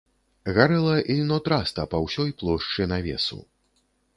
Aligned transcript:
Гарэла 0.55 0.95
ільнотраста 1.15 1.85
па 1.91 1.97
ўсёй 2.07 2.33
плошчы 2.41 2.89
навесу. 2.95 3.39